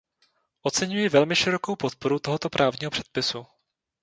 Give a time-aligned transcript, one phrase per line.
[0.61, 3.45] Oceňuji velmi širokou podporu tohoto právního předpisu.